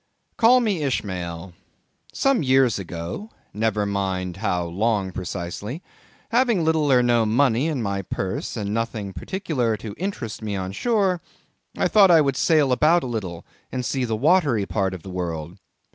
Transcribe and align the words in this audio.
Call 0.35 0.61
me 0.61 0.81
Ishmael. 0.81 1.53
Some 2.11 2.41
years 2.41 2.79
ago—never 2.79 3.85
mind 3.85 4.37
how 4.37 4.65
long 4.65 5.11
precisely—having 5.11 6.63
little 6.65 6.91
or 6.91 7.03
no 7.03 7.23
money 7.23 7.67
in 7.67 7.83
my 7.83 8.01
purse, 8.01 8.57
and 8.57 8.73
nothing 8.73 9.13
particular 9.13 9.77
to 9.77 9.93
interest 9.99 10.41
me 10.41 10.55
on 10.55 10.71
shore, 10.71 11.21
I 11.77 11.87
thought 11.87 12.09
I 12.09 12.19
would 12.21 12.35
sail 12.35 12.71
about 12.71 13.03
a 13.03 13.05
little 13.05 13.45
and 13.71 13.85
see 13.85 14.03
the 14.03 14.15
watery 14.15 14.65
part 14.65 14.95
of 14.95 15.03
the 15.03 15.11
world. 15.11 15.59